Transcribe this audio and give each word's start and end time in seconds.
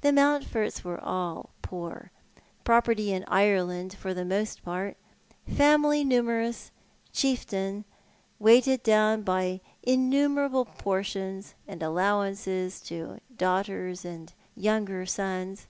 The 0.00 0.10
Mountfords 0.12 0.82
were 0.82 1.00
all 1.00 1.50
poor— 1.62 2.10
property 2.64 3.12
in 3.12 3.24
Ireland 3.28 3.94
for 3.94 4.12
the 4.12 4.24
most 4.24 4.64
part— 4.64 4.96
family 5.48 6.02
numerous— 6.02 6.72
chieftain 7.12 7.84
w'eighed 8.42 8.82
down 8.82 9.22
by 9.22 9.60
innumerable 9.84 10.64
portions 10.64 11.54
and 11.68 11.80
allowances 11.80 12.80
to 12.90 13.18
daughters 13.36 14.04
and 14.04 14.34
younger 14.56 15.06
sons. 15.06 15.68